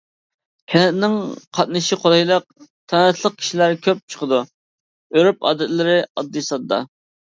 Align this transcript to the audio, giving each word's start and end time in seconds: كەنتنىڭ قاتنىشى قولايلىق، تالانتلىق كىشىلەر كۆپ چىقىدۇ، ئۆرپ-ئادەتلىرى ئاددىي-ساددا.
كەنتنىڭ 0.71 1.17
قاتنىشى 1.57 1.99
قولايلىق، 2.05 2.47
تالانتلىق 2.93 3.37
كىشىلەر 3.43 3.77
كۆپ 3.89 4.01
چىقىدۇ، 4.15 4.41
ئۆرپ-ئادەتلىرى 4.49 5.99
ئاددىي-ساددا. 6.07 6.85